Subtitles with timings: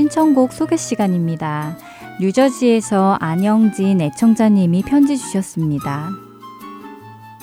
[0.00, 1.76] 신청곡 소개 시간입니다.
[2.22, 6.08] 뉴저지에서 안영진 애청자님이 편지 주셨습니다.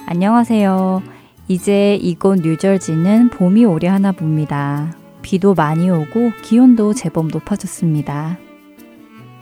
[0.07, 1.04] 안녕하세요.
[1.49, 4.91] 이제 이곳 뉴저지는 봄이 오려 하나 봅니다.
[5.21, 8.39] 비도 많이 오고 기온도 제법 높아졌습니다.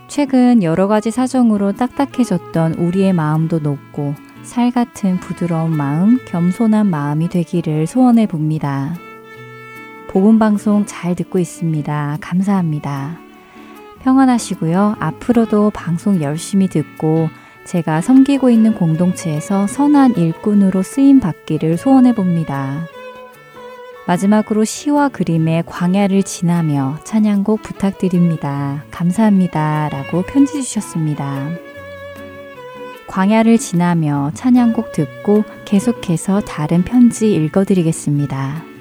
[0.09, 4.13] 최근 여러 가지 사정으로 딱딱해졌던 우리의 마음도 높고
[4.43, 8.93] 살 같은 부드러운 마음, 겸손한 마음이 되기를 소원해 봅니다.
[10.15, 12.19] 복음 방송 잘 듣고 있습니다.
[12.21, 13.19] 감사합니다.
[13.99, 14.95] 평안하시고요.
[14.97, 17.27] 앞으로도 방송 열심히 듣고
[17.65, 22.87] 제가 섬기고 있는 공동체에서 선한 일꾼으로 쓰임 받기를 소원해 봅니다.
[24.07, 28.85] 마지막으로 시와 그림의 광야를 지나며 찬양곡 부탁드립니다.
[28.91, 29.89] 감사합니다.
[29.91, 31.49] 라고 편지 주셨습니다.
[33.07, 38.74] 광야를 지나며 찬양곡 듣고 계속해서 다른 편지 읽어드리겠습니다.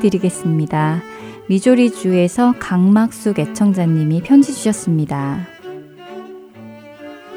[0.00, 1.02] 소개해 드리겠습니다.
[1.48, 5.46] 미조리주에서 강막숙 애청자님이 편지 주셨습니다.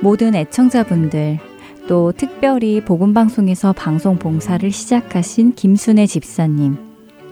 [0.01, 1.39] 모든 애청자분들,
[1.87, 6.77] 또 특별히 복음방송에서 방송 봉사를 시작하신 김순애 집사님,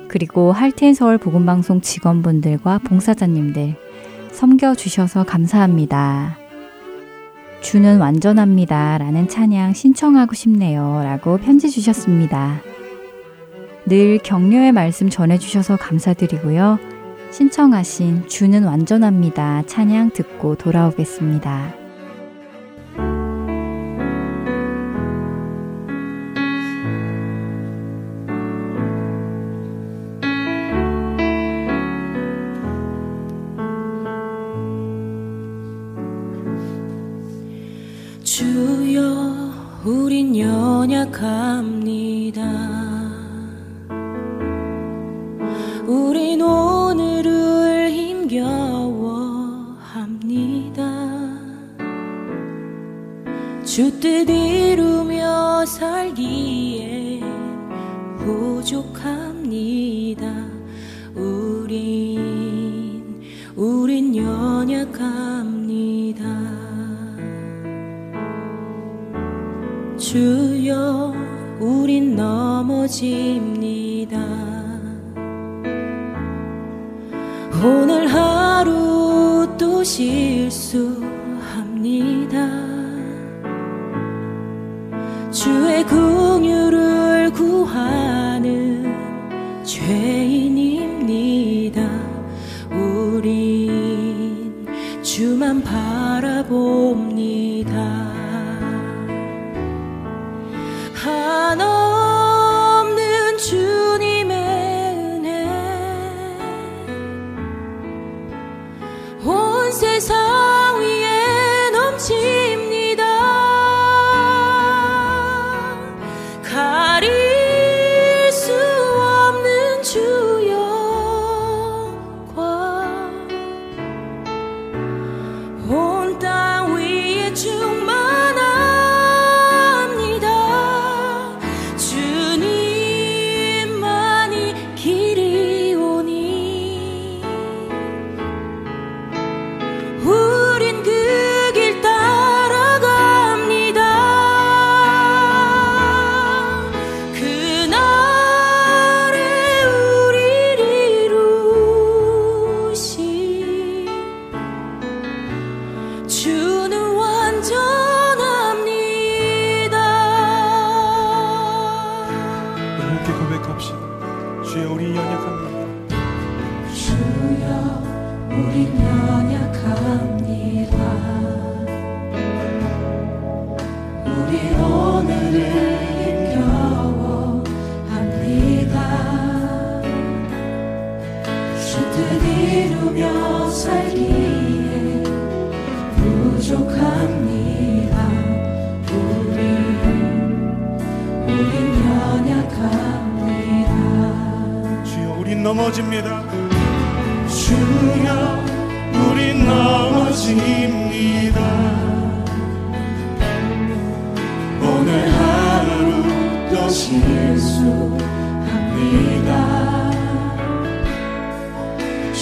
[0.07, 3.75] 그리고 할텐서울 복음방송 직원분들과 봉사자님들,
[4.31, 6.37] 섬겨주셔서 감사합니다.
[7.61, 8.97] 주는 완전합니다.
[8.97, 11.01] 라는 찬양 신청하고 싶네요.
[11.03, 12.70] 라고 편지 주셨습니다.
[13.85, 16.79] 늘 격려의 말씀 전해주셔서 감사드리고요.
[17.31, 19.63] 신청하신 주는 완전합니다.
[19.65, 21.80] 찬양 듣고 돌아오겠습니다.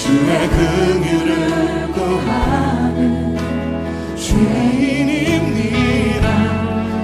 [0.10, 3.38] 주의 긍휼을 구하는
[4.18, 5.38] 죄인입니다.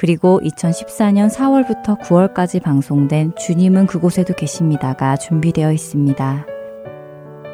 [0.00, 6.46] 그리고 2014년 4월부터 9월까지 방송된 주님은 그곳에도 계십니다가 준비되어 있습니다.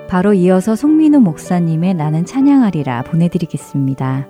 [0.08, 4.28] 바로 이어서 송민우 목사님의 나는 찬양하리라 보내드리겠습니다.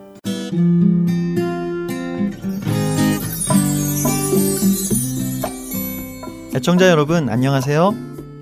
[6.54, 7.94] 애청자 여러분 안녕하세요.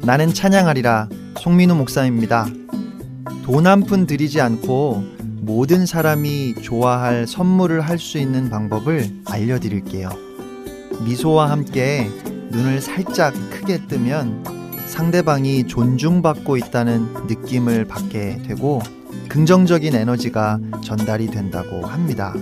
[0.02, 2.47] 나는 찬양하리라 송민우 목사입니다.
[3.45, 5.13] 돈 한 푼 들이지 않고
[5.44, 10.10] 모든 사람이 좋아할 선물을 할 수 있는 방법을 알려드릴게요.
[11.04, 12.08] 미소와 함께
[12.50, 14.44] 눈을 살짝 크게 뜨면
[14.86, 18.80] 상대방이 존중받고 있다는 느낌을 받게 되고
[19.28, 22.34] 긍정적인 에너지가 전달이 된다고 합니다.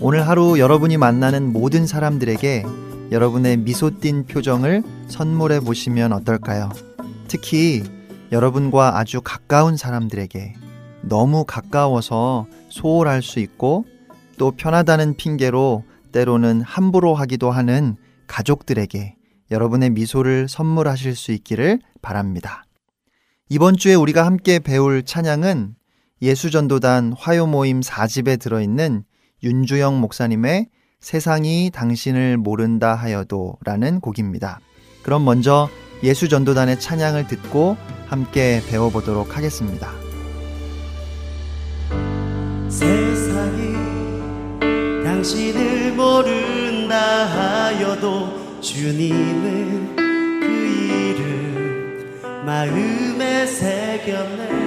[0.00, 2.64] 오늘 하루 여러분이 만나는 모든 사람들에게
[3.12, 6.70] 여러분의 미소 띤 표정을 선물해 보시면 어떨까요?
[7.28, 7.84] 특히
[8.32, 10.54] 여러분과 아주 가까운 사람들에게
[11.08, 13.84] 너무 가까워서 소홀할 수 있고
[14.38, 17.96] 또 편하다는 핑계로 때로는 함부로 하기도 하는
[18.26, 19.16] 가족들에게
[19.50, 22.64] 여러분의 미소를 선물하실 수 있기를 바랍니다.
[23.48, 25.74] 이번 주에 우리가 함께 배울 찬양은
[26.20, 29.04] 예수전도단 화요모임 4집에 들어있는
[29.42, 30.66] 윤주영 목사님의
[31.00, 34.58] 세상이 당신을 모른다 하여도 라는 곡입니다.
[35.02, 35.68] 그럼 먼저
[36.02, 40.05] 예수전도단의 찬양을 듣고 함께 배워보도록 하겠습니다.
[42.76, 43.72] 세상이
[45.02, 54.66] 당신을 모른다 하여도 주님은 그 이름 마음에 새겼네.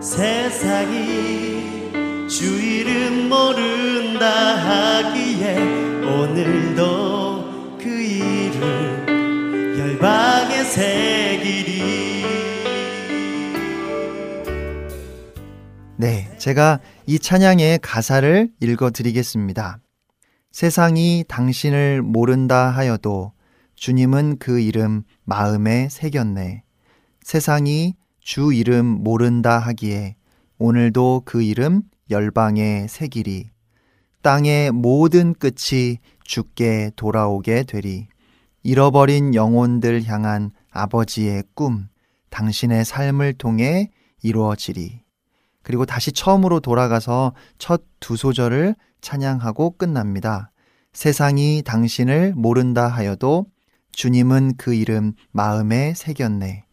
[0.00, 1.88] 세상이
[2.28, 5.56] 주 이름 모른다 하기에
[6.04, 11.33] 오늘도 그 이름 열방에 새
[15.96, 19.78] 네, 제가 이 찬양의 가사를 읽어 드리겠습니다.
[20.50, 23.32] 세상이 당신을 모른다 하여도
[23.76, 26.64] 주님은 그 이름 마음에 새겼네.
[27.22, 30.16] 세상이 주 이름 모른다 하기에
[30.58, 33.50] 오늘도 그 이름 열방에 새기리.
[34.22, 38.08] 땅의 모든 끝이 죽게 돌아오게 되리.
[38.64, 41.86] 잃어버린 영혼들 향한 아버지의 꿈,
[42.30, 43.90] 당신의 삶을 통해
[44.22, 45.03] 이루어지리.
[45.64, 50.50] 그리고 다시 처음으로 돌아가서 첫 두 소절을 찬양하고 끝납니다.
[50.92, 53.46] 세상이 당신을 모른다 하여도
[53.92, 56.64] 주님은 그 이름 마음에 새겼네.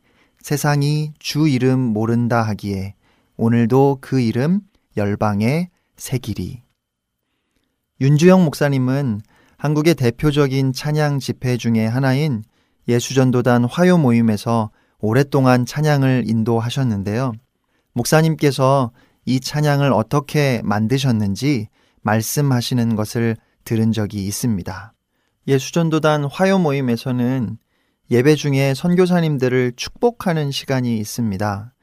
[0.42, 2.96] 세상이 주 이름 모른다 하기에
[3.38, 4.60] 오늘도 그 이름
[4.98, 6.64] 열방에 새기리.
[8.02, 9.22] 윤주영 목사님은
[9.56, 12.44] 한국의 대표적인 찬양 집회 중의 하나인
[12.90, 14.70] 예수전도단 화요 모임에서
[15.00, 17.32] 오랫동안 찬양을 인도하셨는데요.
[17.94, 18.92] 목사님께서
[19.26, 21.68] 이 찬양을 어떻게 만드셨는지
[22.02, 24.94] 말씀하시는 것을 들은 적이 있습니다.
[25.48, 27.58] 예수전도단 화요 모임에서는
[28.10, 31.74] 예배 중에 선교사님들을 축복하는 시간이 있습니다.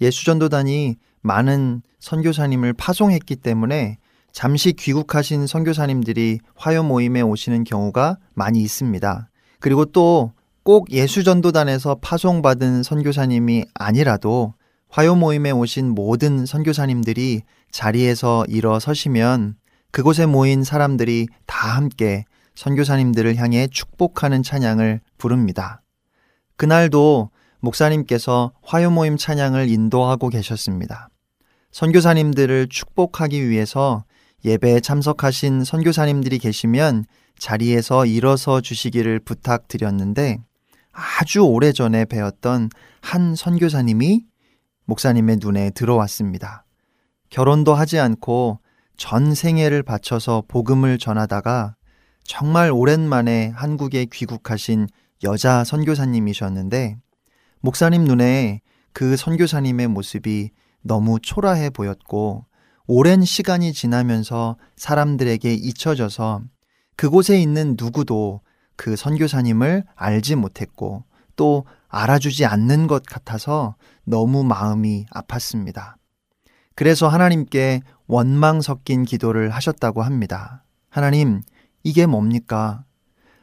[0.00, 3.98] 예수전도단이 많은 선교사님을 파송했기 때문에
[4.32, 9.30] 잠시 귀국하신 선교사님들이 화요 모임에 오시는 경우가 많이 있습니다.
[9.60, 14.54] 그리고 또 꼭 예수전도단에서 파송받은 선교사님이 아니라도
[14.88, 19.56] 화요 모임에 오신 모든 선교사님들이 자리에서 일어서시면
[19.90, 22.24] 그곳에 모인 사람들이 다 함께
[22.54, 25.82] 선교사님들을 향해 축복하는 찬양을 부릅니다.
[26.56, 31.08] 그날도 목사님께서 화요 모임 찬양을 인도하고 계셨습니다.
[31.72, 34.04] 선교사님들을 축복하기 위해서
[34.44, 37.04] 예배에 참석하신 선교사님들이 계시면
[37.38, 40.38] 자리에서 일어서 주시기를 부탁드렸는데
[40.92, 42.70] 아주 오래전에 배웠던
[43.02, 44.24] 한 선교사님이
[44.86, 46.64] 목사님의 눈에 들어왔습니다.
[47.30, 48.60] 결혼도 하지 않고
[48.96, 51.76] 전 생애를 바쳐서 복음을 전하다가
[52.24, 54.88] 정말 오랜만에 한국에 귀국하신
[55.22, 56.96] 여자 선교사님이셨는데
[57.60, 58.60] 목사님 눈에
[58.92, 60.50] 그 선교사님의 모습이
[60.82, 62.46] 너무 초라해 보였고
[62.86, 66.42] 오랜 시간이 지나면서 사람들에게 잊혀져서
[66.96, 68.40] 그곳에 있는 누구도
[68.76, 71.04] 그 선교사님을 알지 못했고
[71.36, 75.94] 또 알아주지 않는 것 같아서 너무 마음이 아팠습니다.
[76.74, 80.64] 그래서 하나님께 원망 섞인 기도를 하셨다고 합니다.
[80.90, 81.42] 하나님,
[81.82, 82.84] 이게 뭡니까?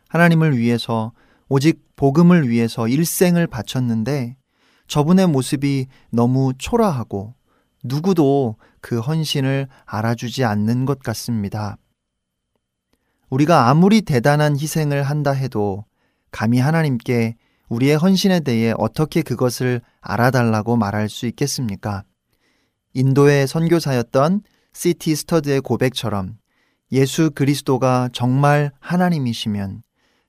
[0.09, 1.13] 하나님을 위해서
[1.49, 4.37] 오직 복음을 위해서 일생을 바쳤는데
[4.87, 7.35] 저분의 모습이 너무 초라하고
[7.83, 11.77] 누구도 그 헌신을 알아주지 않는 것 같습니다.
[13.29, 15.85] 우리가 아무리 대단한 희생을 한다 해도
[16.31, 17.35] 감히 하나님께
[17.69, 22.03] 우리의 헌신에 대해 어떻게 그것을 알아달라고 말할 수 있겠습니까?
[22.93, 24.41] 인도의 선교사였던
[24.73, 26.37] 시티 스터드의 고백처럼
[26.91, 29.81] 예수 그리스도가 정말 하나님이시면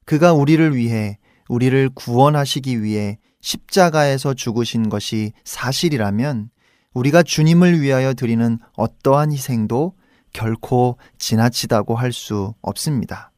[0.06, 6.48] 그가 우리를 위해 우리를 구원하시기 위해 십자가에서 죽으신 것이 사실이라면
[6.94, 9.94] 우리가 주님을 위하여 드리는 어떠한 희생도
[10.32, 13.30] 결코 지나치다고 할 수 없습니다.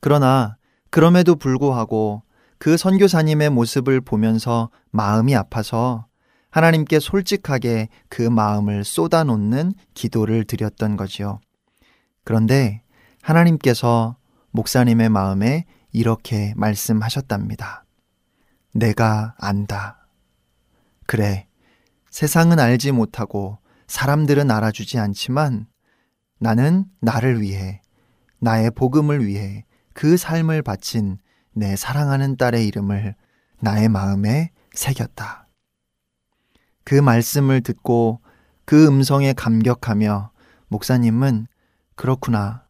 [0.00, 0.56] 그러나
[0.90, 2.22] 그럼에도 불구하고
[2.58, 6.06] 그 선교사님의 모습을 보면서 마음이 아파서
[6.50, 11.40] 하나님께 솔직하게 그 마음을 쏟아놓는 기도를 드렸던 거지요.
[12.24, 12.82] 그런데
[13.22, 14.16] 하나님께서
[14.50, 17.84] 목사님의 마음에 이렇게 말씀하셨답니다.
[18.74, 20.08] 내가 안다.
[21.06, 21.46] 그래,
[22.10, 25.66] 세상은 알지 못하고 사람들은 알아주지 않지만
[26.38, 27.82] 나는 나를 위해,
[28.40, 31.18] 나의 복음을 위해 그 삶을 바친
[31.52, 33.14] 내 사랑하는 딸의 이름을
[33.60, 35.48] 나의 마음에 새겼다.
[36.84, 38.20] 그 말씀을 듣고
[38.64, 40.30] 그 음성에 감격하며
[40.68, 41.46] 목사님은
[41.96, 42.66] 그렇구나.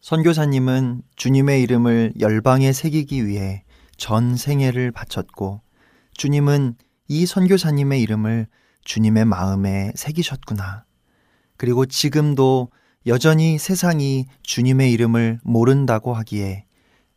[0.00, 3.64] 선교사님은 주님의 이름을 열방에 새기기 위해
[3.96, 5.62] 전 생애를 바쳤고
[6.14, 6.76] 주님은
[7.08, 8.46] 이 선교사님의 이름을
[8.84, 10.84] 주님의 마음에 새기셨구나.
[11.56, 12.70] 그리고 지금도
[13.06, 16.63] 여전히 세상이 주님의 이름을 모른다고 하기에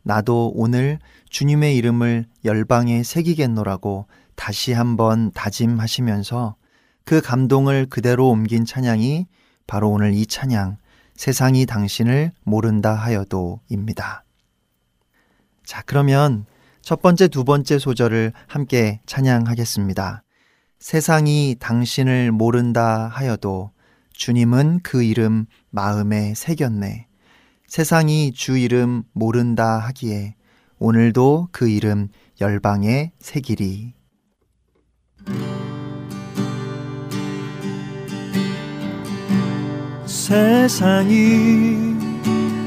[0.08, 6.56] 나도 오늘 주님의 이름을 열방에 새기겠노라고 다시 한번 다짐하시면서
[7.04, 9.26] 그 감동을 그대로 옮긴 찬양이
[9.66, 10.78] 바로 오늘 이 찬양,
[11.14, 14.24] 세상이 당신을 모른다 하여도입니다.
[15.66, 16.46] 자, 그러면
[16.80, 20.22] 첫 번째, 두 번째 소절을 함께 찬양하겠습니다.
[20.78, 23.72] 세상이 당신을 모른다 하여도
[24.14, 27.07] 주님은 그 이름 마음에 새겼네.
[27.68, 30.34] 세상이 주 이름 모른다 하기에
[30.78, 32.08] 오늘도 그 이름
[32.40, 33.92] 열방에 새기리.
[40.06, 41.98] 세상이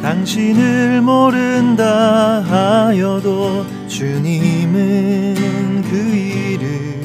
[0.03, 5.33] 당신을 모른다 하여도 주님은
[5.81, 7.01] 그 이름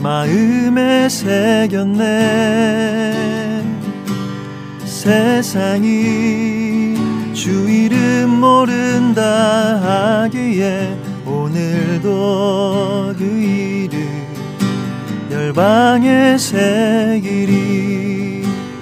[0.00, 2.02] 마음에 새겼네
[4.84, 6.71] 세상이
[7.32, 14.06] 주 이름 모른다 하기에 오늘도 그 이름
[15.30, 17.52] 열방에 새기리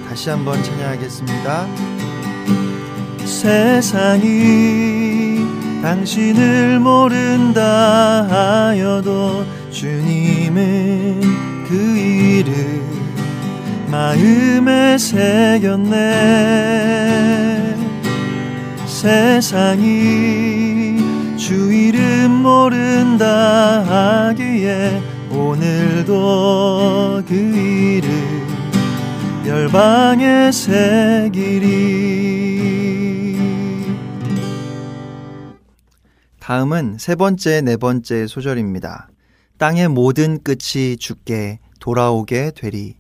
[0.09, 1.67] 다시 한번 찬양하겠습니다.
[3.25, 4.31] 세상이
[5.81, 11.21] 당신을 모른다 하여도 주님은
[11.69, 12.83] 그 이름
[13.91, 16.01] 마음에 새겼네
[19.01, 20.97] 세상이
[21.39, 23.81] 주 이름 모른다
[24.29, 28.11] 하기에 오늘도 그 이름
[29.47, 31.71] 열방에 새기리
[36.39, 39.09] 다음은 세 번째, 네 번째 소절입니다.
[39.57, 42.97] 땅의 모든 끝이 죽게 돌아오게 되리.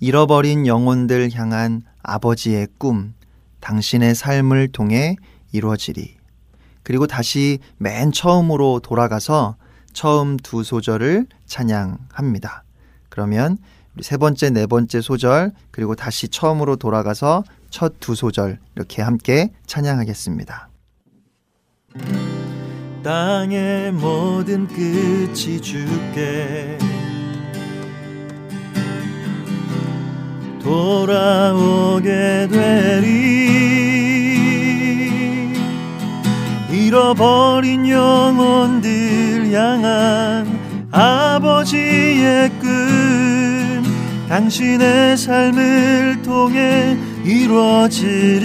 [0.00, 3.12] 잃어버린 영혼들 향한 아버지의 꿈,
[3.60, 5.16] 당신의 삶을 통해
[5.54, 6.16] 이루어지리.
[6.82, 9.56] 그리고 다시 맨 처음으로 돌아가서
[9.94, 12.64] 처음 두 소절을 찬양합니다.
[13.08, 13.56] 그러면
[14.00, 20.68] 세 번째, 네 번째 소절, 그리고 다시 처음으로 돌아가서 첫 두 소절 이렇게 함께 찬양하겠습니다.
[23.02, 26.78] 땅의 모든 끝이 죽게
[30.62, 33.83] 돌아오게 되리
[36.74, 40.46] 잃어버린 영혼들 향한
[40.90, 43.84] 아버지의 꿈
[44.28, 48.44] 당신의 삶을 통해 이루어지리.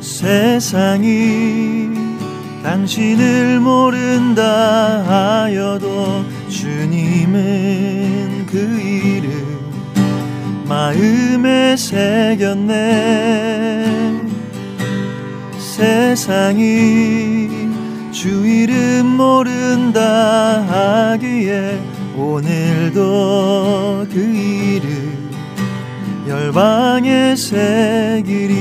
[0.00, 1.90] 세상이
[2.62, 4.42] 당신을 모른다
[5.42, 8.97] 하여도 주님은 그 이름
[10.68, 12.76] 마음에 새겼네.
[15.58, 17.48] 세상이
[18.12, 20.02] 주 이름 모른다
[21.12, 21.80] 하기에
[22.16, 25.30] 오늘도 그 이름
[26.28, 28.58] 열방에 새기리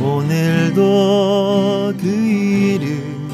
[0.00, 3.28] 오늘도 그 이름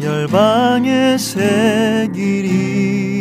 [0.00, 3.15] 열방에 새기리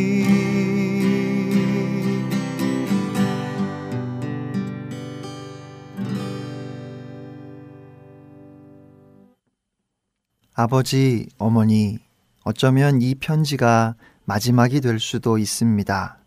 [10.58, 12.00] 아버지, 어머니,
[12.46, 16.18] 어쩌면 이 편지가 마지막이 될 수도 있습니다.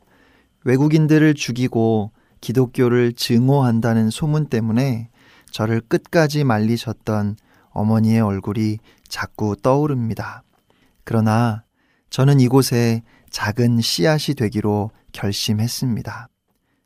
[0.64, 2.12] 외국인들을 죽이고
[2.42, 5.08] 기독교를 증오한다는 소문 때문에
[5.50, 7.36] 저를 끝까지 말리셨던
[7.70, 8.76] 어머니의 얼굴이
[9.08, 10.42] 자꾸 떠오릅니다.
[11.04, 11.64] 그러나
[12.10, 16.28] 저는 이곳에 작은 씨앗이 되기로 결심했습니다.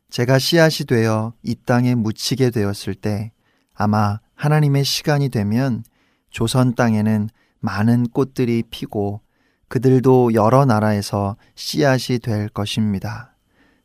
[0.09, 3.33] 제가 씨앗이 되어 이 땅에 묻히게 되었을 때
[3.73, 5.83] 아마 하나님의 시간이 되면
[6.33, 9.21] 조선 땅에는 많은 꽃들이 피고
[9.69, 13.35] 그들도 여러 나라에서 씨앗이 될 것입니다.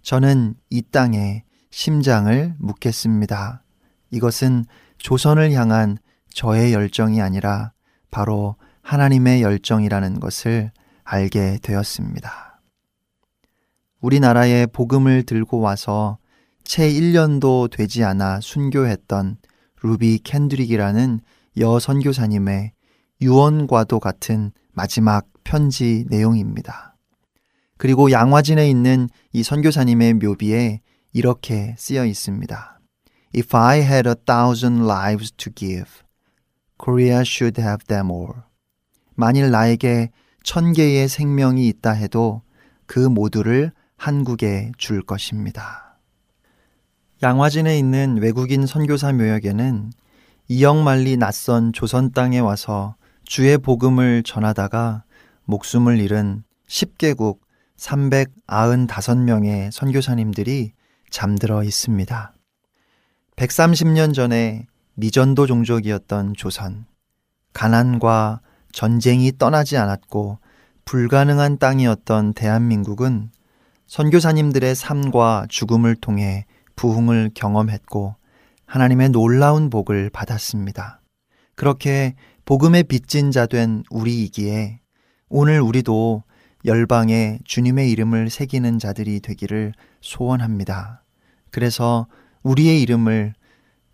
[0.02, 3.62] 저는 이 땅에 심장을 묻겠습니다.
[4.10, 4.64] 이것은
[4.96, 5.98] 조선을 향한
[6.30, 7.72] 저의 열정이 아니라
[8.10, 10.72] 바로 하나님의 열정이라는 것을
[11.04, 12.60] 알게 되었습니다.
[14.00, 16.16] 우리나라에 복음을 들고 와서
[16.64, 19.36] 채 1년도 되지 않아 순교했던
[19.82, 21.20] 루비 캔드릭이라는
[21.58, 22.72] 여 선교사님의
[23.20, 26.96] 유언과도 같은 마지막 편지 내용입니다.
[27.76, 30.80] 그리고 양화진에 있는 이 선교사님의 묘비에
[31.12, 32.80] 이렇게 쓰여 있습니다.
[33.34, 35.90] If I had a thousand lives to give,
[36.78, 38.34] Korea should have them all.
[39.14, 40.10] 만일 나에게
[40.44, 42.42] 천 개의 생명이 있다 해도
[42.86, 45.98] 그 모두를 한국에 줄 것입니다.
[47.22, 49.90] 양화진에 있는 외국인 선교사 묘역에는
[50.50, 55.04] 이영만리 낯선 조선 땅에 와서 주의 복음을 전하다가
[55.44, 57.40] 목숨을 잃은 10개국
[57.76, 60.72] 395명의 선교사님들이
[61.10, 62.32] 잠들어 있습니다.
[63.36, 66.86] 130년 전에 미전도 종족이었던 조선,
[67.52, 68.40] 가난과
[68.72, 70.38] 전쟁이 떠나지 않았고
[70.86, 73.30] 불가능한 땅이었던 대한민국은
[73.86, 78.17] 선교사님들의 삶과 죽음을 통해 부흥을 경험했고
[78.68, 81.00] 하나님의 놀라운 복을 받았습니다.
[81.56, 84.80] 그렇게 복음의 빚진 자 된 우리이기에
[85.30, 86.22] 오늘 우리도
[86.66, 91.02] 열방에 주님의 이름을 새기는 자들이 되기를 소원합니다.
[91.50, 92.06] 그래서
[92.42, 93.32] 우리의 이름을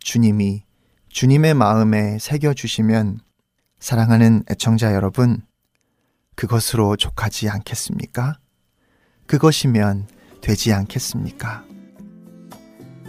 [0.00, 0.64] 주님이
[1.08, 3.20] 주님의 마음에 새겨주시면
[3.78, 5.40] 사랑하는 애청자 여러분,
[6.34, 8.38] 그것으로 족하지 않겠습니까?
[9.26, 10.08] 그것이면
[10.40, 11.73] 되지 않겠습니까?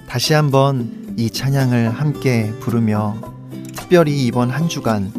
[0.08, 3.15] 다시 한번 이 찬양을 함께 부르며
[3.76, 5.12] 특별히 이번 한 주간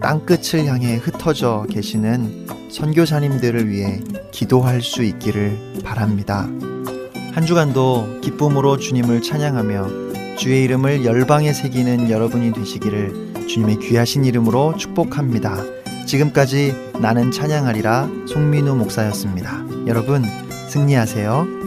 [0.00, 4.00] 땅끝을 향해 흩어져 계시는 선교사님들을 위해
[4.30, 6.48] 기도할 수 있기를 바랍니다.
[7.32, 15.62] 한 주간도 기쁨으로 주님을 찬양하며 주의 이름을 열방에 새기는 여러분이 되시기를 주님의 귀하신 이름으로 축복합니다.
[16.06, 19.64] 지금까지 나는 찬양하리라 송민우 목사였습니다.
[19.86, 20.24] 여러분
[20.68, 21.59] 승리하세요.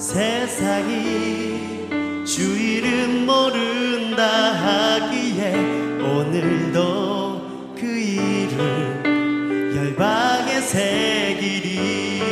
[0.00, 1.84] 세상이
[2.24, 5.52] 주 이름 모른다 하기에
[6.00, 12.22] 오늘도 그 일을 열방의 새길이.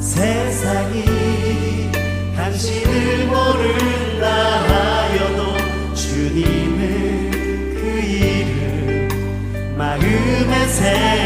[0.00, 1.04] 세상이
[2.34, 4.26] 당신을 모른다
[4.72, 5.54] 하여도
[5.94, 7.30] 주님을
[7.80, 9.08] 그 일을
[9.78, 11.23] 마음의 새기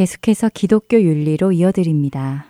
[0.00, 2.46] 계속해서 기독교 윤리로 이어드립니다.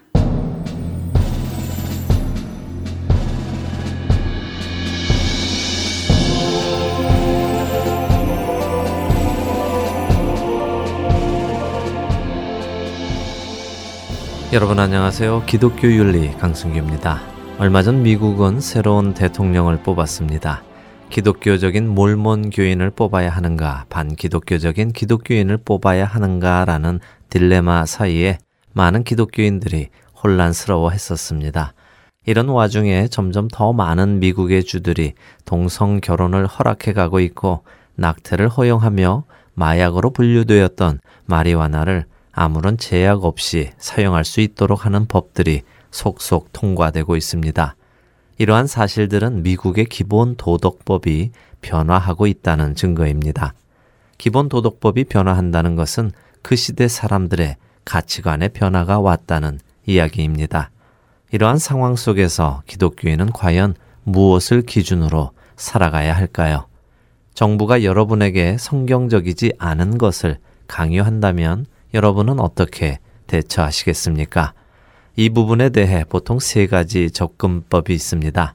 [14.52, 15.42] 여러분 안녕하세요.
[15.46, 17.20] 기독교 윤리 강승규입니다.
[17.58, 20.69] 얼마 전 미국은 새로운 대통령을 뽑았습니다.
[21.10, 28.38] 기독교적인 몰몬 교인을 뽑아야 하는가, 반기독교적인 기독교인을 뽑아야 하는가라는 딜레마 사이에
[28.74, 29.88] 많은 기독교인들이
[30.22, 31.74] 혼란스러워 했었습니다.
[32.26, 37.64] 이런 와중에 점점 더 많은 미국의 주들이 동성 결혼을 허락해 가고 있고
[37.96, 47.16] 낙태를 허용하며 마약으로 분류되었던 마리화나를 아무런 제약 없이 사용할 수 있도록 하는 법들이 속속 통과되고
[47.16, 47.74] 있습니다.
[48.40, 53.52] 이러한 사실들은 미국의 기본 도덕법이 변화하고 있다는 증거입니다.
[54.16, 60.70] 기본 도덕법이 변화한다는 것은 그 시대 사람들의 가치관의 변화가 왔다는 이야기입니다.
[61.32, 63.74] 이러한 상황 속에서 기독교인은 과연
[64.04, 66.66] 무엇을 기준으로 살아가야 할까요?
[67.34, 74.54] 정부가 여러분에게 성경적이지 않은 것을 강요한다면 여러분은 어떻게 대처하시겠습니까?
[75.16, 78.54] 이 부분에 대해 보통 세 가지 접근법이 있습니다.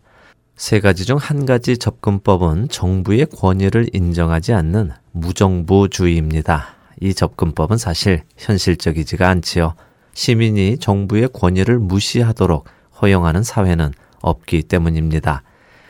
[0.55, 6.75] 세 가지 중 한 가지 접근법은 정부의 권위를 인정하지 않는 무정부주의입니다.
[7.01, 9.75] 이 접근법은 사실 현실적이지가 않지요.
[10.13, 12.65] 시민이 정부의 권위를 무시하도록
[13.01, 13.91] 허용하는 사회는
[14.21, 15.43] 없기 때문입니다.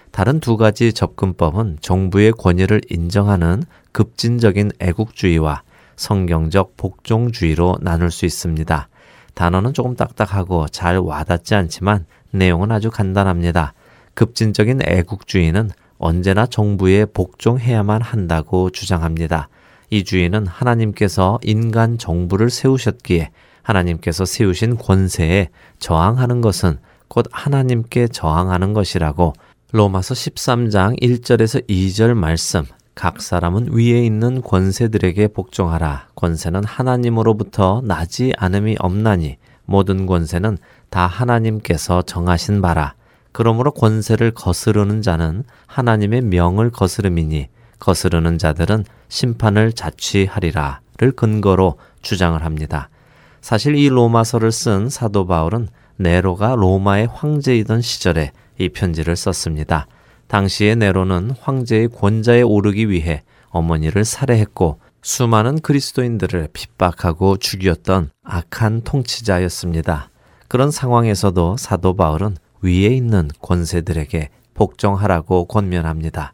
[0.10, 5.62] 다른 두 가지 접근법은 정부의 권위를 인정하는 급진적인 애국주의와
[5.96, 8.90] 성경적 복종주의로 나눌 수 있습니다.
[9.36, 13.74] 단어는 조금 딱딱하고 잘 와닿지 않지만 내용은 아주 간단합니다.
[14.16, 19.50] 급진적인 애국주의는 언제나 정부에 복종해야만 한다고 주장합니다.
[19.90, 29.34] 이 주의는 하나님께서 인간 정부를 세우셨기에 하나님께서 세우신 권세에 저항하는 것은 곧 하나님께 저항하는 것이라고
[29.72, 32.64] 로마서 13장 1절에서 2절 말씀
[32.96, 36.08] 각 사람은 위에 있는 권세들에게 복종하라.
[36.16, 40.58] 권세는 하나님으로부터 나지 않음이 없나니 모든 권세는
[40.90, 42.96] 다 하나님께서 정하신 바라.
[43.34, 52.90] 그러므로 권세를 거스르는 자는 하나님의 명을 거스름이니 거스르는 자들은 심판을 자취하리라를 근거로 주장을 합니다.
[53.42, 59.88] 사실 이 로마서를 쓴 사도 바울은 네로가 로마의 황제이던 시절에 이 편지를 썼습니다.
[60.28, 70.10] 당시의 네로는 황제의 권자에 오르기 위해 어머니를 살해했고 수많은 그리스도인들을 핍박하고 죽였던 악한 통치자였습니다.
[70.48, 76.34] 그런 상황에서도 사도 바울은 위에 있는 권세들에게 복종하라고 권면합니다.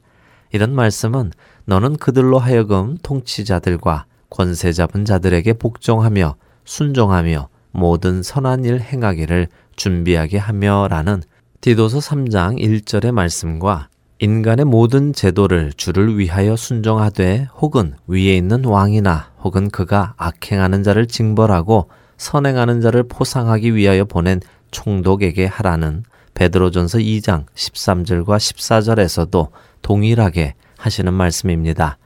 [0.51, 1.31] 이런 말씀은
[1.65, 11.23] 너는 그들로 하여금 통치자들과 권세 잡은 자들에게 복종하며 순종하며 모든 선한 일 행하기를 준비하게 하며라는
[11.61, 19.69] 디도서 3장 1절의 말씀과 인간의 모든 제도를 주를 위하여 순종하되 혹은 위에 있는 왕이나 혹은
[19.69, 24.39] 그가 악행하는 자를 징벌하고 선행하는 자를 포상하기 위하여 보낸
[24.71, 29.49] 총독에게 하라는 베드로전서 2장 13절과 14절에서도
[29.83, 31.99] 동일하게 하시는 말씀입니다.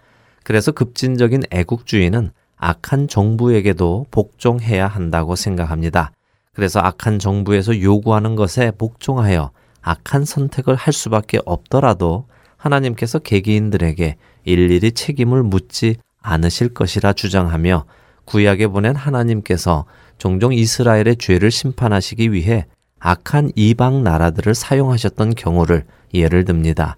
[0.43, 6.11] 그래서 급진적인 애국주의는 악한 정부에게도 복종해야 한다고 생각합니다.
[6.55, 12.25] 그래서 악한 정부에서 요구하는 것에 복종하여 악한 선택을 할 수밖에 없더라도
[12.57, 14.15] 하나님께서 개개인들에게
[14.45, 17.85] 일일이 책임을 묻지 않으실 것이라 주장하며
[18.23, 19.85] 구약에 보낸 하나님께서
[20.17, 22.65] 종종 이스라엘의 죄를 심판하시기 위해
[22.99, 26.97] 악한 이방 나라들을 사용하셨던 경우를 예를 듭니다.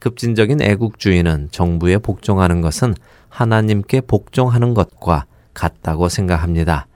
[0.00, 2.94] 급진적인 애국주의는 정부에 복종하는 것은
[3.28, 6.86] 하나님께 복종하는 것과 같다고 생각합니다.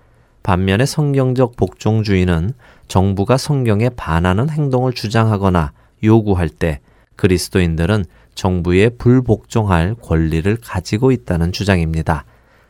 [0.42, 2.52] 반면에 성경적 복종주의는
[2.88, 5.72] 정부가 성경에 반하는 행동을 주장하거나
[6.02, 6.80] 요구할 때
[7.16, 12.24] 그리스도인들은 정부에 불복종할 권리를 가지고 있다는 주장입니다.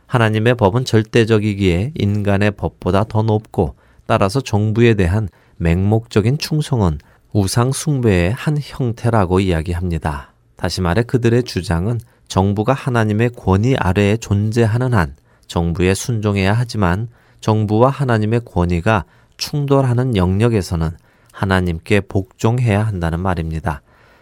[0.05, 6.97] 하나님의 법은 절대적이기에 인간의 법보다 더 높고 따라서 정부에 대한 맹목적인 충성은
[7.31, 10.33] 우상 숭배의 한 형태라고 이야기합니다.
[10.57, 15.15] 다시 말해 그들의 주장은 정부가 하나님의 권위 아래에 존재하는 한
[15.47, 17.07] 정부에 순종해야 하지만
[17.41, 19.05] 정부와 하나님의 권위가
[19.37, 20.91] 충돌하는 영역에서는
[21.31, 23.81] 하나님께 복종해야 한다는 말입니다.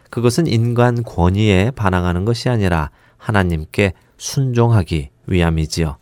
[0.10, 5.98] 그것은 인간 권위에 반항하는 것이 아니라 하나님께 순종하기 위함이지요.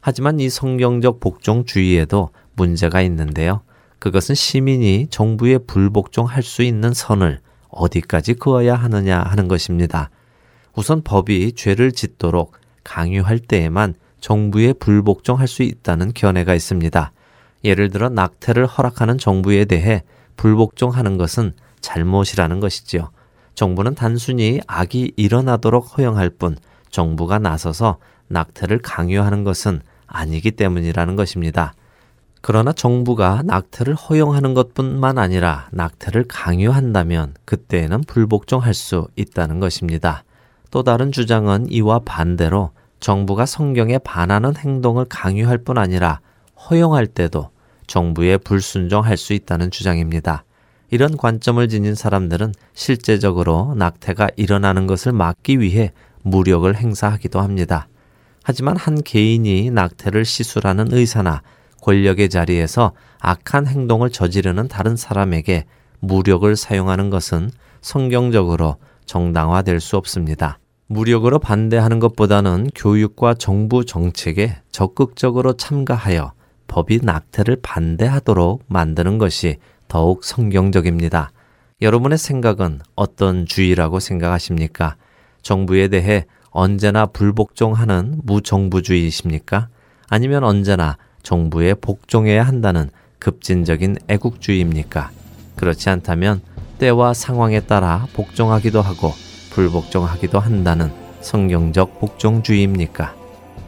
[0.00, 3.62] 하지만 이 성경적 복종주의에도 문제가 있는데요.
[3.98, 10.10] 그것은 시민이 정부에 불복종할 수 있는 선을 어디까지 그어야 하느냐 하는 것입니다.
[10.74, 12.52] 우선 법이 죄를 짓도록
[12.84, 17.12] 강요할 때에만 정부에 불복종할 수 있다는 견해가 있습니다.
[17.64, 20.02] 예를 들어 낙태를 허락하는 정부에 대해
[20.36, 23.10] 불복종하는 것은 잘못이라는 것이지요.
[23.54, 26.56] 정부는 단순히 악이 일어나도록 허용할 뿐
[26.90, 31.74] 정부가 나서서 낙태를 강요하는 것은 아니기 때문이라는 것입니다.
[32.40, 40.22] 그러나 정부가 낙태를 허용하는 것뿐만 아니라 낙태를 강요한다면 그때에는 불복종할 수 있다는 것입니다.
[40.70, 46.20] 또 다른 주장은 이와 반대로 정부가 성경에 반하는 행동을 강요할 뿐 아니라
[46.68, 47.50] 허용할 때도
[47.86, 50.44] 정부에 불순종할 수 있다는 주장입니다.
[50.90, 57.88] 이런 관점을 지닌 사람들은 실제적으로 낙태가 일어나는 것을 막기 위해 무력을 행사하기도 합니다.
[58.42, 61.42] 하지만 한 개인이 낙태를 시술하는 의사나
[61.82, 65.64] 권력의 자리에서 악한 행동을 저지르는 다른 사람에게
[66.00, 70.58] 무력을 사용하는 것은 성경적으로 정당화될 수 없습니다.
[70.88, 76.32] 무력으로 반대하는 것보다는 교육과 정부 정책에 적극적으로 참가하여
[76.66, 81.30] 법이 낙태를 반대하도록 만드는 것이 더욱 성경적입니다.
[81.82, 84.96] 여러분의 생각은 어떤 주의라고 생각하십니까?
[85.42, 89.68] 정부에 대해 언제나 불복종하는 무정부주의이십니까?
[90.08, 95.10] 아니면 언제나 정부에 복종해야 한다는 급진적인 애국주의입니까?
[95.56, 96.40] 그렇지 않다면
[96.78, 99.12] 때와 상황에 따라 복종하기도 하고
[99.58, 103.16] 불복종하기도 한다는 성경적 복종주의입니까?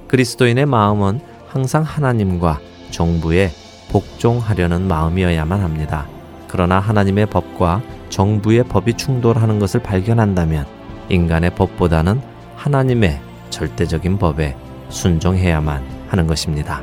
[0.07, 2.61] 그리스도인의 마음은 항상 하나님과
[2.93, 3.51] 정부에
[3.91, 6.07] 복종하려는 마음이어야만 합니다.
[6.47, 10.65] 그러나 하나님의 법과 정부의 법이 충돌하는 것을 발견한다면
[11.09, 12.21] 인간의 법보다는
[12.55, 14.57] 하나님의 절대적인 법에
[14.91, 16.83] 순종해야만 하는 것입니다.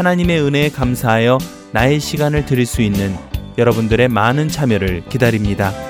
[0.00, 1.36] 하나님의 은혜에 감사하여
[1.72, 3.14] 나의 시간을 드릴 수 있는
[3.58, 5.89] 여러분들의 많은 참여를 기다립니다.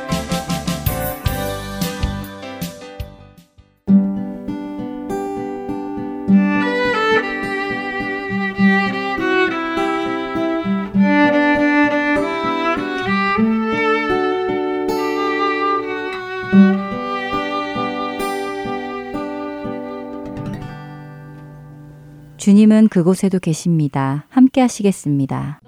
[22.81, 24.25] 주님은 그곳에도 계십니다.
[24.31, 25.61] 함께 하시겠습니다.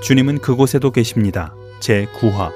[0.00, 1.52] 주님은 그곳에도 계십니다.
[1.80, 2.52] 제 9화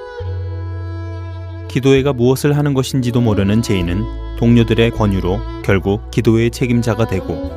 [1.67, 7.51] 기도회가 무엇을 하는 것인지도 모르는 제인은 동료들의 권유로 결국 기도회의 책임자가 되고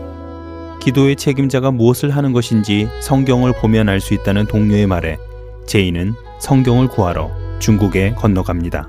[0.81, 5.19] 기도의 책임자가 무엇을 하는 것인지 성경을 보면 알 수 있다는 동료의 말에
[5.67, 7.31] 제인은 성경을 구하러
[7.61, 8.89] 중국에 건너갑니다.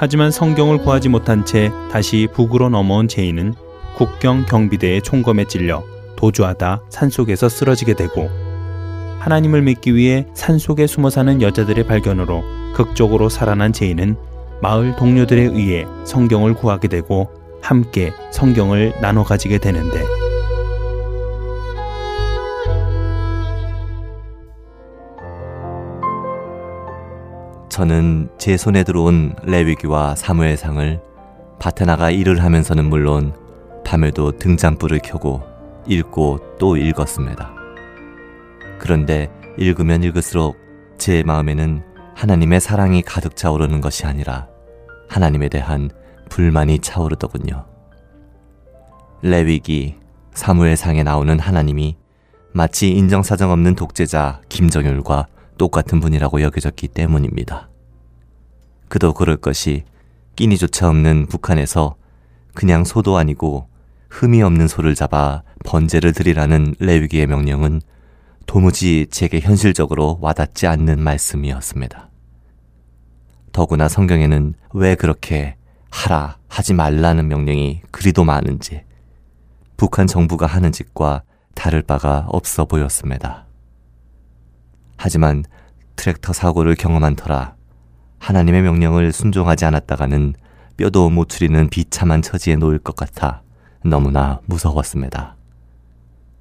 [0.00, 3.54] 하지만 성경을 구하지 못한 채 다시 북으로 넘어온 제인은
[3.96, 5.82] 국경 경비대의 총검에 찔려
[6.14, 8.30] 도주하다 산속에서 쓰러지게 되고
[9.18, 12.44] 하나님을 믿기 위해 산속에 숨어 사는 여자들의 발견으로
[12.74, 14.16] 극적으로 살아난 제인은
[14.62, 17.28] 마을 동료들에 의해 성경을 구하게 되고
[17.60, 20.27] 함께 성경을 나눠 가지게 되는데
[27.78, 31.00] 저는 제 손에 들어온 레위기와 사무엘상을
[31.60, 33.32] 밭에 나가 일을 하면서는 물론
[33.84, 35.44] 밤에도 등잔불을 켜고
[35.86, 37.54] 읽고 또 읽었습니다.
[38.80, 40.56] 그런데 읽으면 읽을수록
[40.98, 41.84] 제 마음에는
[42.16, 44.48] 하나님의 사랑이 가득 차오르는 것이 아니라
[45.08, 45.88] 하나님에 대한
[46.30, 47.64] 불만이 차오르더군요.
[49.22, 49.94] 레위기
[50.34, 51.96] 사무엘상에 나오는 하나님이
[52.52, 57.68] 마치 인정사정 없는 독재자 김정일과 똑같은 분이라고 여겨졌기 때문입니다.
[58.88, 59.84] 그도 그럴 것이
[60.36, 61.96] 끼니조차 없는 북한에서
[62.54, 63.68] 그냥 소도 아니고
[64.08, 67.82] 흠이 없는 소를 잡아 번제를 드리라는 레위기의 명령은
[68.46, 72.08] 도무지 제게 현실적으로 와닿지 않는 말씀이었습니다.
[73.52, 75.56] 더구나 성경에는 왜 그렇게
[75.90, 78.82] 하라, 하지 말라는 명령이 그리도 많은지
[79.76, 81.22] 북한 정부가 하는 짓과
[81.54, 83.47] 다를 바가 없어 보였습니다.
[84.98, 85.44] 하지만
[85.96, 87.54] 트랙터 사고를 경험한 터라
[88.18, 90.34] 하나님의 명령을 순종하지 않았다가는
[90.76, 93.42] 뼈도 못 추리는 비참한 처지에 놓일 것 같아
[93.84, 95.36] 너무나 무서웠습니다.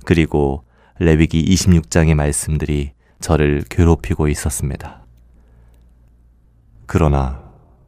[0.05, 0.64] 그리고
[0.99, 5.05] 레위기 26장의 말씀들이 저를 괴롭히고 있었습니다.
[6.86, 7.43] 그러나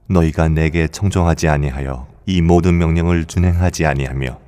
[0.07, 4.39] 너희가 내게 청종하지 아니하여 이 모든 명령을 준행하지 아니하며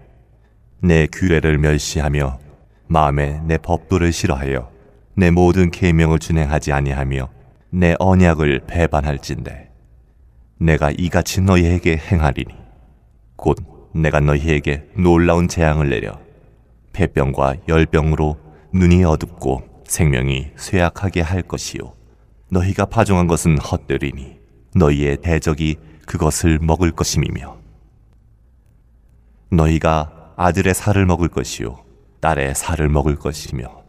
[0.82, 2.39] 내 규례를 멸시하며
[2.88, 4.70] 마음에 내 법도를 싫어하여
[5.16, 7.30] 내 모든 계명을 준행하지 아니하며
[7.72, 9.70] 내 언약을 배반할진대.
[10.59, 12.53] 내가 이같이 너희에게 행하리니
[13.36, 13.57] 곧
[13.93, 16.20] 내가 너희에게 놀라운 재앙을 내려
[16.93, 18.38] 폐병과 열병으로
[18.74, 21.93] 눈이 어둡고 생명이 쇠약하게 할 것이요
[22.49, 24.39] 너희가 파종한 것은 헛되리니
[24.76, 27.57] 너희의 대적이 그것을 먹을 것임이며.
[29.49, 31.84] 너희가 아들의 살을 먹을 것이요
[32.22, 33.80] 딸의 살을 먹을 것이며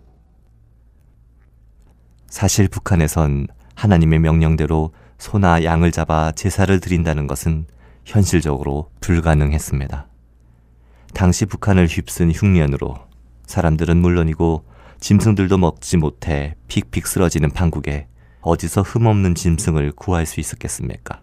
[2.32, 7.66] 사실 북한에선 하나님의 명령대로 소나 양을 잡아 제사를 드린다는 것은
[8.06, 10.08] 현실적으로 불가능했습니다.
[11.12, 12.96] 당시 북한을 휩쓴 흉년으로
[13.44, 14.64] 사람들은 물론이고
[14.98, 18.08] 짐승들도 먹지 못해 픽픽 쓰러지는 판국에
[18.40, 21.20] 어디서 흠없는 짐승을 구할 수 있었겠습니까?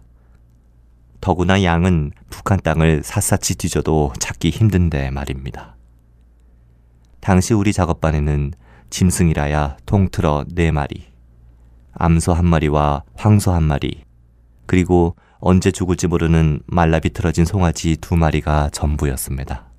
[1.20, 5.74] 더구나 양은 북한 땅을 샅샅이 뒤져도 찾기 힘든데 말입니다.
[7.18, 8.52] 당시 우리 작업반에는
[8.90, 11.06] 짐승이라야 통틀어 네 마리,
[11.92, 14.04] 암소 한 마리와 황소 한 마리,
[14.66, 19.70] 그리고 언제 죽을지 모르는 말라 비틀어진 송아지 두 마리가 전부였습니다.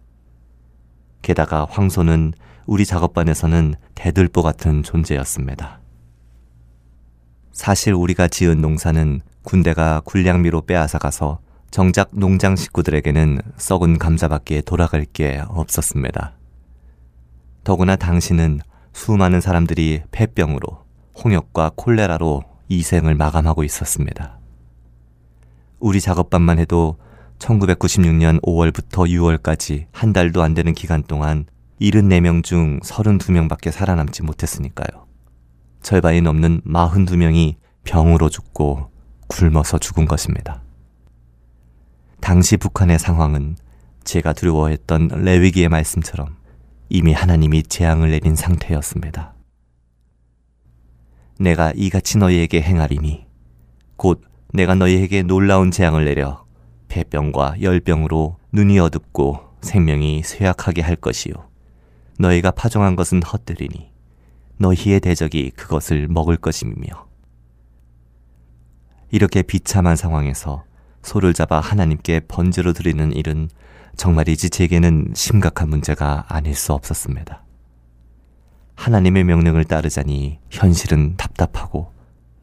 [1.22, 2.34] 게다가 황소는
[2.66, 5.80] 우리 작업반에서는 대들보 같은 존재였습니다.
[7.52, 11.40] 사실 우리가 지은 농사는 군대가 군량미로 빼앗아 가서
[11.70, 16.34] 정작 농장 식구들에게는 썩은 감자밖에 돌아갈 게 없었습니다.
[17.64, 18.62] 더구나 당신은
[18.94, 20.86] 수많은 사람들이 폐병으로
[21.24, 24.40] 홍역과 콜레라로 이생을 마감하고 있었습니다.
[25.80, 26.98] 우리 작업반만 해도
[27.40, 31.46] 1996년 5월부터 6월까지 한 달도 안 되는 기간 동안
[31.82, 35.08] 74명 중 32명밖에 살아남지 못했으니까요.
[35.82, 38.92] 절반이 넘는 42명이 병으로 죽고
[39.28, 40.62] 굶어서 죽은 것입니다.
[42.20, 43.56] 당시 북한의 상황은
[44.04, 46.36] 제가 두려워했던 레위기의 말씀처럼
[46.94, 49.34] 이미 하나님이 재앙을 내린 상태였습니다.
[51.40, 53.26] 내가 이같이 너희에게 행하리니
[53.96, 54.22] 곧
[54.52, 56.46] 내가 너희에게 놀라운 재앙을 내려
[56.90, 61.34] 폐병과 열병으로 눈이 어둡고 생명이 쇠약하게 할 것이요
[62.20, 63.90] 너희가 파종한 것은 헛되리니
[64.58, 66.88] 너희의 대적이 그것을 먹을 것임이며
[69.12, 70.66] 이렇게 비참한 상황에서
[71.04, 73.48] 소를 잡아 하나님께 번제로 드리는 일은
[73.96, 77.44] 정말 이지 제게는 심각한 문제가 아닐 수 없었습니다.
[78.76, 81.92] 하나님의 명령을 따르자니 현실은 답답하고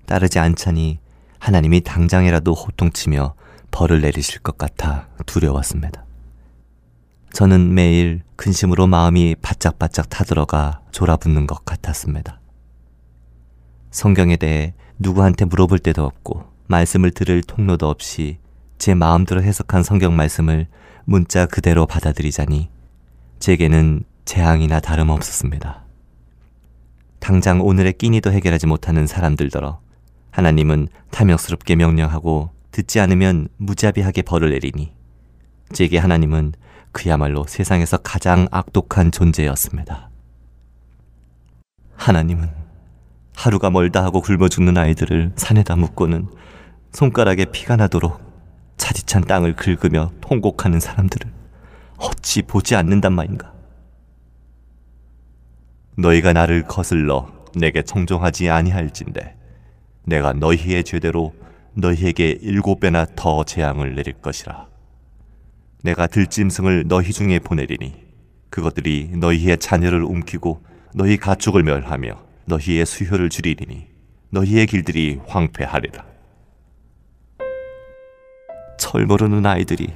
[0.07, 1.01] 따르지 않자니
[1.39, 3.35] 하나님이 당장이라도 호통치며
[3.71, 6.05] 벌을 내리실 것 같아 두려웠습니다.
[7.33, 12.41] 저는 매일 근심으로 마음이 바짝바짝 타들어가 졸아붙는 것 같았습니다.
[13.91, 18.39] 성경에 대해 누구한테 물어볼 데도 없고 말씀을 들을 통로도 없이
[18.79, 20.69] 제 마음대로 해석한 성경 말씀을
[21.11, 22.69] 문자 그대로 받아들이자니
[23.39, 25.87] 제게는 재앙이나 다름없었습니다.
[27.19, 29.81] 당장 오늘의 끼니도 해결하지 못하는 사람들더러
[30.33, 34.93] 하나님은 탐욕스럽게 명령하고 듣지 않으면 무자비하게 벌을 내리니
[35.73, 36.53] 제게 하나님은
[36.93, 40.11] 그야말로 세상에서 가장 악독한 존재였습니다.
[41.97, 42.51] 하나님은
[43.35, 46.29] 하루가 멀다 하고 굶어 죽는 아이들을 산에다 묻고는
[46.93, 48.28] 손가락에 피가 나도록
[48.79, 51.31] 차디찬 땅을 긁으며 통곡하는 사람들을
[51.99, 53.53] 어찌 보지 않는단 말인가?
[55.97, 59.35] 너희가 나를 거슬러 내게 청종하지 아니할진대
[60.05, 61.35] 내가 너희의 죄대로
[61.75, 64.69] 너희에게 일곱 배나 더 재앙을 내릴 것이라.
[65.83, 67.95] 내가 들짐승을 너희 중에 보내리니
[68.51, 70.65] 그것들이 너희의 자녀를 움키고
[70.95, 73.87] 너희 가축을 멸하며 너희의 수효를 줄이리니
[74.31, 76.08] 너희의 길들이 황폐하리라.
[78.79, 79.93] 철 모르는 아이들이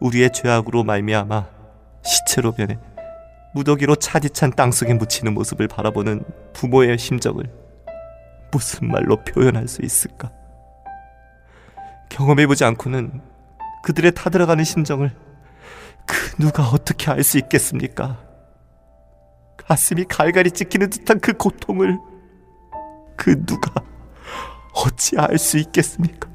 [0.00, 1.46] 우리의 죄악으로 말미암아
[2.02, 2.78] 시체로 변해
[3.54, 7.44] 무더기로 차디찬 땅속에 묻히는 모습을 바라보는 부모의 심정을
[8.52, 10.32] 무슨 말로 표현할 수 있을까?
[12.08, 13.20] 경험해보지 않고는
[13.82, 15.12] 그들의 타들어가는 심정을
[16.06, 18.18] 그 누가 어떻게 알 수 있겠습니까?
[19.56, 21.98] 가슴이 갈갈이 찢기는 듯한 그 고통을
[23.16, 23.72] 그 누가
[24.72, 26.28] 어찌 알 수 있겠습니까?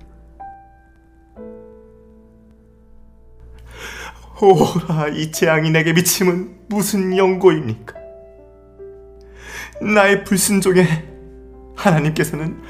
[4.42, 7.96] 오라 이 재앙이 내게 미침은 무슨 영고입니까?
[9.82, 10.86] 나의 불순종에
[11.76, 12.62] 하나님께서는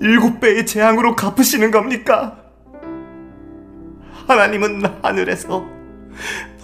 [0.00, 2.42] 일곱 배의 재앙으로 갚으시는 겁니까?
[4.26, 5.66] 하나님은 하늘에서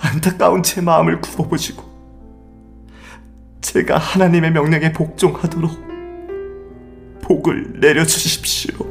[0.00, 1.90] 안타까운 제 마음을 굽어보시고
[3.61, 5.90] 제가 하나님의 명령에 복종하도록
[7.22, 8.90] 복을 내려주십시오.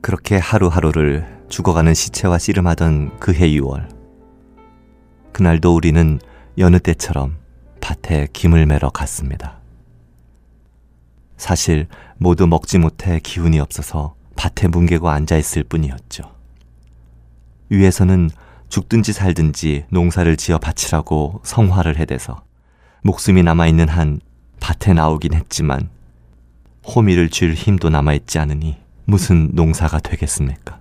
[0.00, 3.86] 그렇게 하루하루를 죽어가는 시체와 씨름하던 그해 6월.
[5.32, 6.18] 그날도 우리는
[6.56, 7.36] 여느 때처럼
[7.82, 9.60] 밭에 김을 매러 갔습니다.
[11.36, 16.22] 사실 모두 먹지 못해 기운이 없어서 밭에 뭉개고 앉아 있을 뿐이었죠.
[17.68, 18.30] 위에서는
[18.70, 22.44] 죽든지 살든지 농사를 지어 바치라고 성화를 해대서
[23.02, 24.20] 목숨이 남아있는 한
[24.58, 25.90] 밭에 나오긴 했지만
[26.86, 30.80] 호미를 쥘 힘도 남아있지 않으니 무슨 농사가 되겠습니까?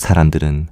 [0.00, 0.68] 사람들은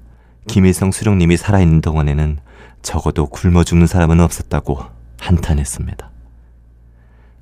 [0.47, 2.39] 김일성 수령님이 살아있는 동안에는
[2.81, 4.81] 적어도 굶어 죽는 사람은 없었다고
[5.21, 6.11] 한탄했습니다.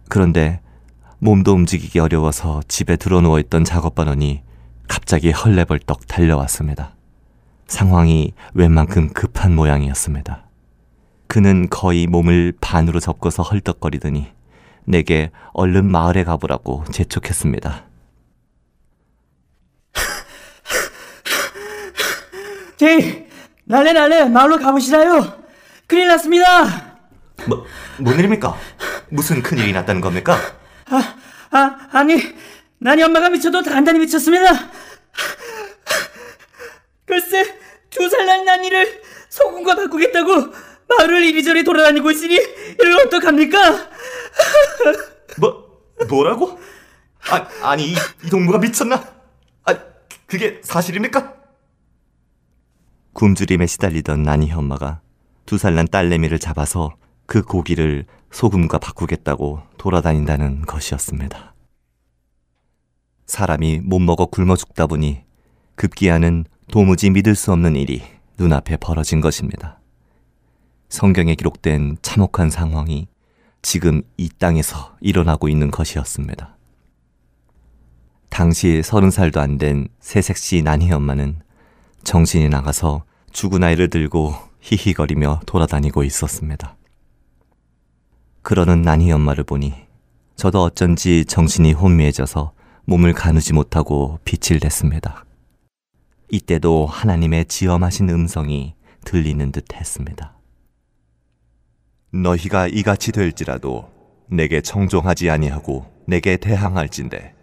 [0.08, 0.60] 그런데
[1.20, 4.42] 몸도 움직이기 어려워서 집에 들어 누워 있던 작업반원이
[4.88, 6.96] 갑자기 헐레벌떡 달려왔습니다.
[7.68, 10.42] 상황이 웬만큼 급한 모양이었습니다.
[11.28, 14.26] 그는 거의 몸을 반으로 접고서 헐떡거리더니
[14.86, 17.84] 내게 얼른 마을에 가보라고 재촉했습니다.
[22.76, 23.26] 제이,
[23.64, 25.44] 날래 날래 마을로 가보시라요.
[25.86, 26.96] 큰일 났습니다.
[27.46, 27.64] 뭐,
[27.98, 28.56] 뭔 일입니까?
[29.08, 30.36] 무슨 큰일이 났다는 겁니까?
[30.90, 31.16] 아,
[31.50, 32.16] 아, 아니,
[32.78, 34.70] 난이 엄마가 미쳐도 단단히 미쳤습니다.
[37.06, 37.58] 글쎄,
[37.90, 40.52] 두 살 난 난 이를 소금과 바꾸겠다고
[40.88, 43.88] 마을을 이리저리 돌아다니고 있으니 이를 어떡합니까?
[45.38, 46.58] 뭐, 뭐라고?
[47.30, 49.02] 아, 아니, 이, 이 동무가 미쳤나?
[49.64, 49.74] 아,
[50.26, 51.34] 그게 사실입니까?
[53.16, 55.00] 굶주림에 시달리던 난이 엄마가
[55.46, 61.54] 두 살 난 딸내미를 잡아서 그 고기를 소금과 바꾸겠다고 돌아다닌다는 것이었습니다.
[63.26, 65.22] 사람이 못 먹어 굶어 죽다 보니
[65.76, 68.02] 급기야는 도무지 믿을 수 없는 일이
[68.38, 69.80] 눈앞에 벌어진 것입니다.
[70.90, 73.08] 성경에 기록된 참혹한 상황이
[73.62, 76.56] 지금 이 땅에서 일어나고 있는 것이었습니다.
[78.28, 81.40] 당시 서른 살도 안 된 새색시 난희 엄마는
[82.06, 86.76] 정신이 나가서 죽은 아이를 들고 히히거리며 돌아다니고 있었습니다.
[88.42, 89.74] 그러는 난희 엄마를 보니
[90.36, 92.52] 저도 어쩐지 정신이 혼미해져서
[92.84, 95.24] 몸을 가누지 못하고 빛을 냈습니다.
[96.30, 100.38] 이때도 하나님의 지엄하신 음성이 들리는 듯 했습니다.
[102.12, 103.90] 너희가 이같이 될지라도
[104.28, 107.34] 내게 청종하지 아니하고 내게 대항할진대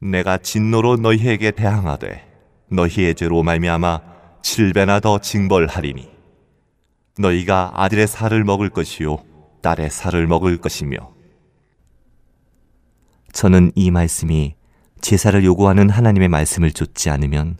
[0.00, 2.33] 내가 진노로 너희에게 대항하되
[2.74, 4.00] 너희의 죄로 말미암아
[4.42, 6.10] 칠배나 더 징벌하리니
[7.18, 9.18] 너희가 아들의 살을 먹을 것이요
[9.62, 11.12] 딸의 살을 먹을 것이며
[13.32, 14.54] 저는 이 말씀이
[15.00, 17.56] 제사를 요구하는 하나님의 말씀을 좇지 않으면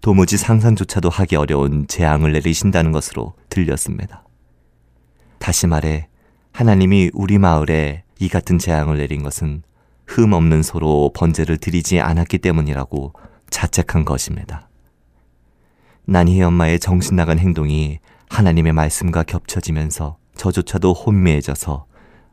[0.00, 4.24] 도무지 상상조차도 하기 어려운 재앙을 내리신다는 것으로 들렸습니다.
[5.38, 6.08] 다시 말해
[6.52, 9.62] 하나님이 우리 마을에 이 같은 재앙을 내린 것은
[10.06, 13.12] 흠 없는 소로 번제를 드리지 않았기 때문이라고
[13.50, 14.68] 자책한 것입니다.
[16.06, 17.98] 난희의 엄마의 정신 나간 행동이
[18.30, 21.86] 하나님의 말씀과 겹쳐지면서 저조차도 혼미해져서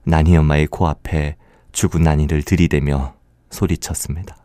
[0.03, 1.35] 난희 엄마의 코앞에
[1.71, 3.15] 죽은 난이를 들이대며
[3.49, 4.37] 소리쳤습니다.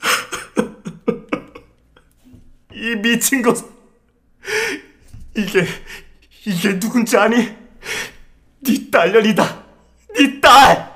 [2.72, 3.56] 이 미친 것
[5.36, 5.66] 이게
[6.46, 7.36] 이게 누군지 아니?
[8.64, 9.64] 네 딸년이다.
[10.16, 10.94] 네 딸.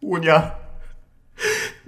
[0.00, 0.57] 오냐?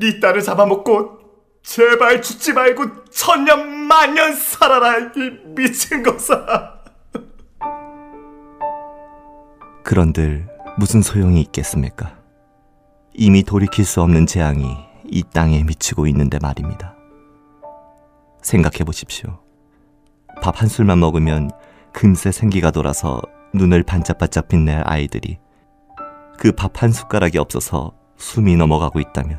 [0.00, 1.18] 네 딸을 잡아먹고
[1.62, 6.80] 제발 죽지 말고 천년 만년 살아라 이 미친 것아.
[9.84, 10.48] 그런들
[10.78, 12.16] 무슨 소용이 있겠습니까?
[13.12, 14.74] 이미 돌이킬 수 없는 재앙이
[15.08, 16.94] 이 땅에 미치고 있는데 말입니다.
[18.42, 19.38] 생각해 보십시오.
[20.42, 21.50] 밥 한 술만 먹으면
[21.92, 23.20] 금세 생기가 돌아서
[23.52, 25.38] 눈을 반짝반짝 빛낼 아이들이
[26.38, 29.38] 그 밥 한 숟가락이 없어서 숨이 넘어가고 있다면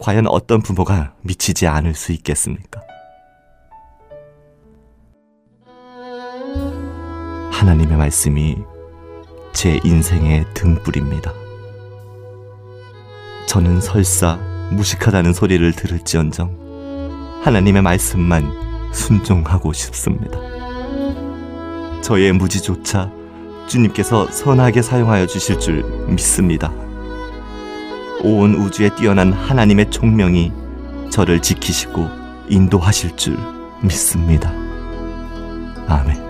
[0.00, 2.80] 과연 어떤 부모가 미치지 않을 수 있겠습니까?
[7.52, 8.56] 하나님의 말씀이
[9.52, 11.32] 제 인생의 등불입니다.
[13.46, 14.36] 저는 설사
[14.72, 18.50] 무식하다는 소리를 들을지언정 하나님의 말씀만
[18.94, 20.38] 순종하고 싶습니다.
[22.00, 23.12] 저의 무지조차
[23.68, 26.72] 주님께서 선하게 사용하여 주실 줄 믿습니다.
[28.22, 30.52] 온 우주에 뛰어난 하나님의 총명이
[31.10, 32.08] 저를 지키시고
[32.48, 33.36] 인도하실 줄
[33.82, 34.52] 믿습니다.
[35.88, 36.29] 아멘.